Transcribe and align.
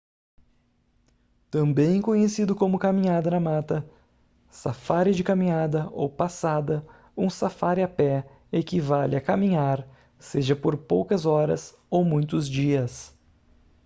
também 1.51 2.01
conhecido 2.01 2.55
como 2.55 2.79
caminhada 2.79 3.29
na 3.29 3.39
mata 3.39 3.87
safári 4.49 5.13
de 5.13 5.23
caminhada 5.23 5.87
ou 5.91 6.09
passada 6.09 6.83
um 7.15 7.29
safári 7.29 7.83
a 7.83 7.87
pé 7.87 8.27
equivale 8.51 9.15
a 9.15 9.21
caminhar 9.21 9.87
seja 10.17 10.55
por 10.55 10.75
poucas 10.75 11.27
horas 11.27 11.77
ou 11.87 12.03
muitos 12.03 12.49
dias 12.49 13.15